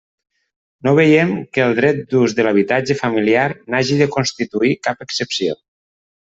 [0.87, 5.57] No veiem que el dret d'ús de l'habitatge familiar n'hagi de constituir cap excepció.